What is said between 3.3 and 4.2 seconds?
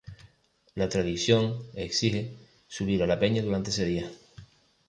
durante ese día.